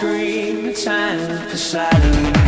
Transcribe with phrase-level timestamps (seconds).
[0.00, 2.39] scream, time for silence.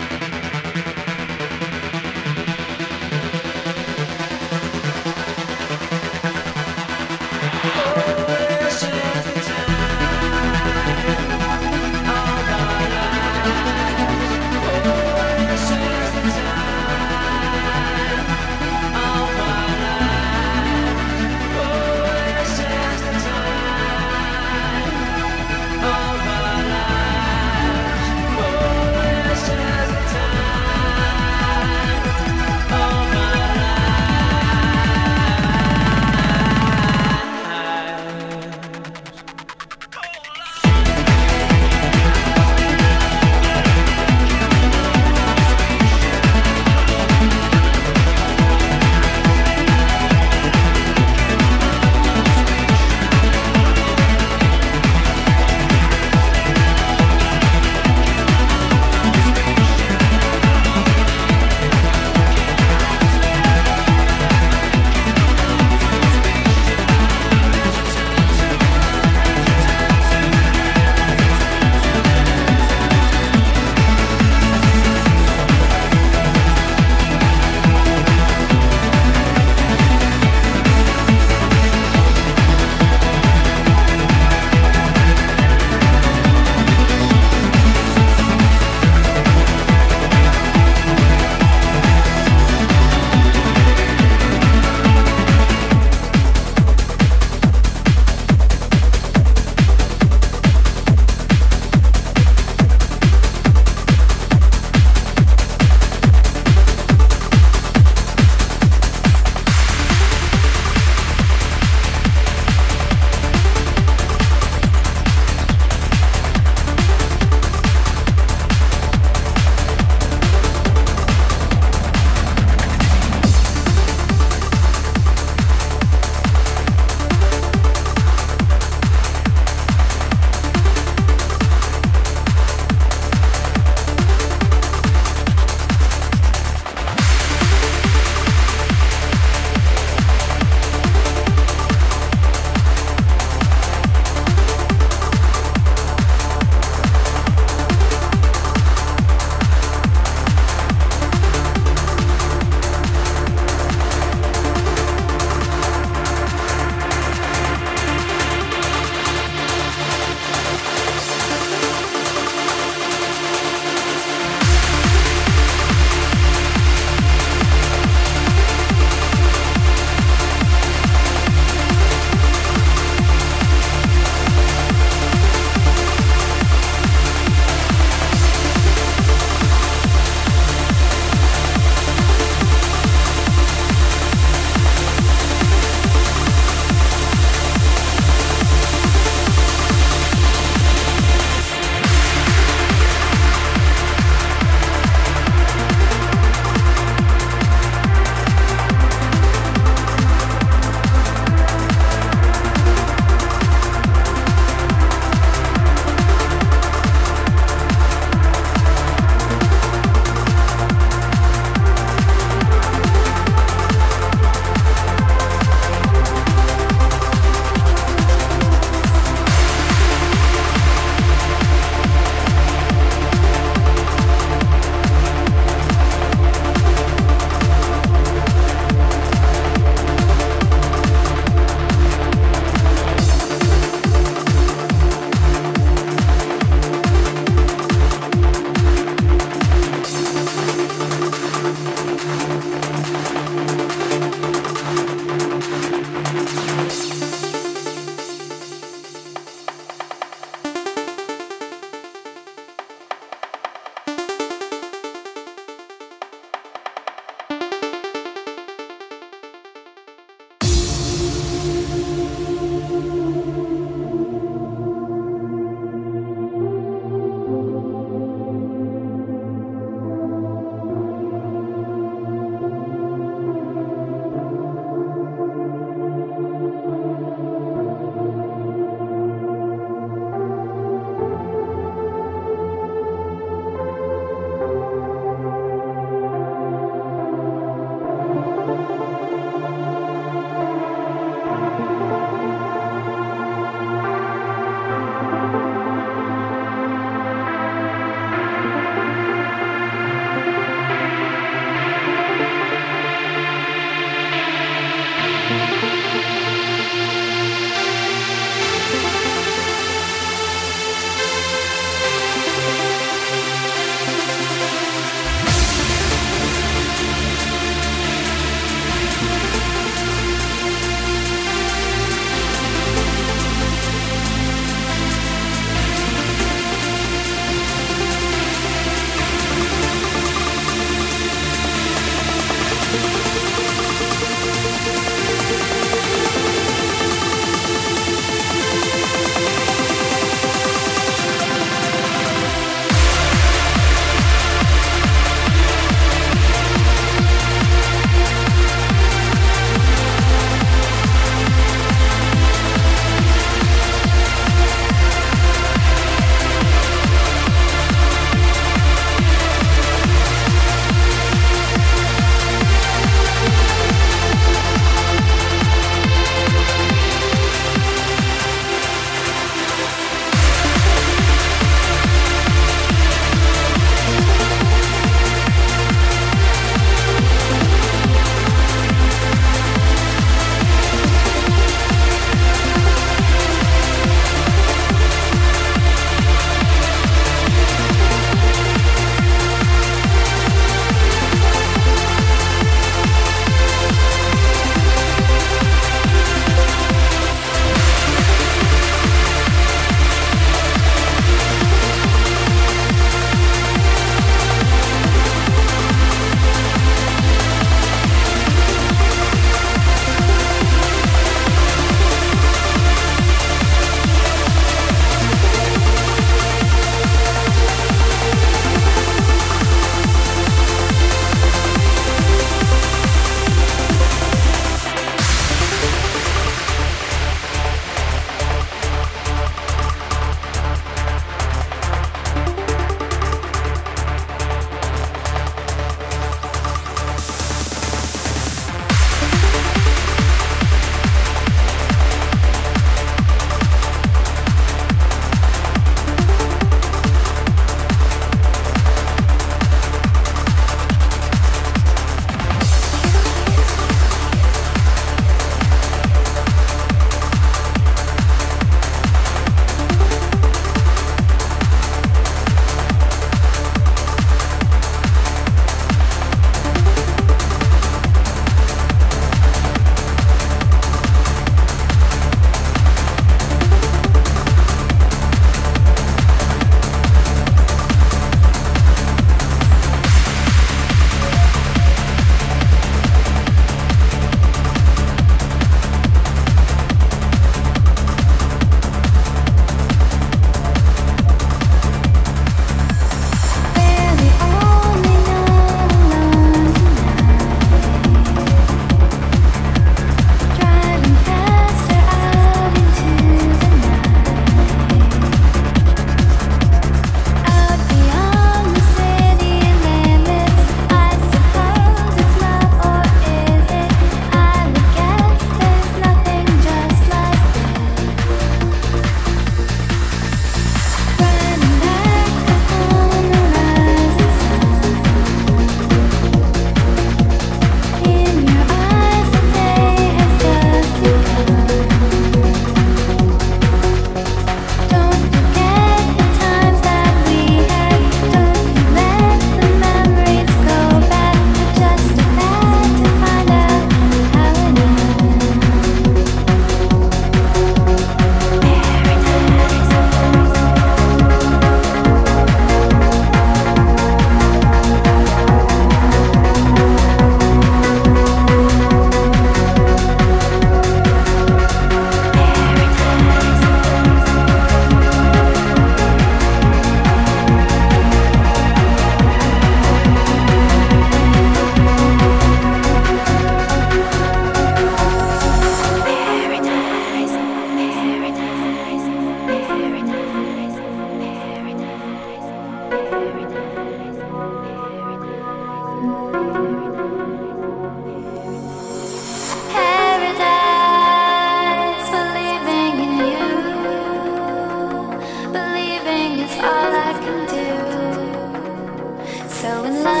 [599.51, 600.00] Go in love.